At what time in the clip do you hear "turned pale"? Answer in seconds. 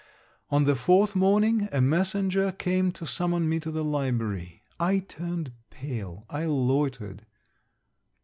4.97-6.25